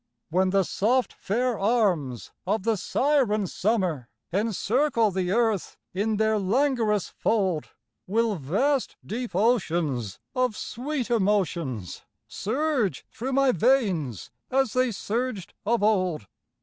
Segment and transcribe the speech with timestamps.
[0.31, 7.07] When the soft fair arms of the siren Summer Encircle the earth in their languorous
[7.09, 7.69] fold,
[8.07, 15.83] Will vast, deep oceans of sweet emotions Surge through my veins as they surged of
[15.83, 16.25] old?